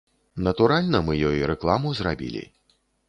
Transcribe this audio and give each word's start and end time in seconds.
Натуральна, 0.47 1.01
мы 1.09 1.17
ёй 1.29 1.45
рэкламу 1.51 1.93
зрабілі. 2.01 2.43